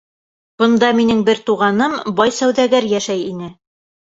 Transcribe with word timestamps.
Бында 0.61 0.87
минең 0.99 1.21
бер 1.27 1.43
туғаным, 1.49 1.95
бай 2.21 2.35
сауҙагәр 2.39 2.91
йәшәй 2.91 3.25
ине. 3.31 3.53